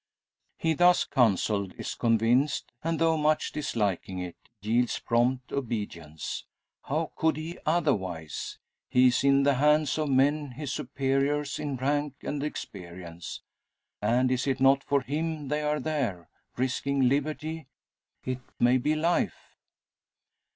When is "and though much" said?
2.83-3.51